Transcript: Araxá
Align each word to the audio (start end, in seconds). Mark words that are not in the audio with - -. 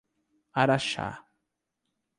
Araxá 0.61 1.09